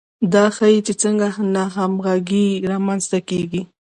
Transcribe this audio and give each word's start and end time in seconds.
دا 0.33 0.45
ښيي 0.55 0.79
چې 0.87 0.93
څنګه 1.01 1.27
ناهمغږي 1.55 2.47
رامنځته 2.71 3.19
کیږي. 3.29 3.61